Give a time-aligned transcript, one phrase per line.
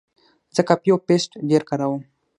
[0.55, 2.01] زه کاپي او پیسټ ډېر کاروم.